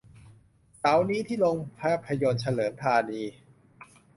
[0.77, 3.21] เสาร์นี้ที่โรงภาพยนตร์เฉลิมธานี